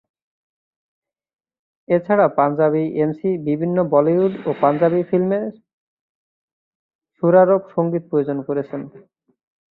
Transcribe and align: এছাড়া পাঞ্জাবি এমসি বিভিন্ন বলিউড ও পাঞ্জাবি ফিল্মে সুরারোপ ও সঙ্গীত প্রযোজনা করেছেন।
এছাড়া 1.87 2.25
পাঞ্জাবি 2.37 2.83
এমসি 3.01 3.29
বিভিন্ন 3.47 3.77
বলিউড 3.93 4.33
ও 4.47 4.49
পাঞ্জাবি 4.61 5.01
ফিল্মে 5.09 5.39
সুরারোপ 7.15 7.63
ও 7.65 7.71
সঙ্গীত 7.75 8.03
প্রযোজনা 8.09 8.43
করেছেন। 8.49 8.81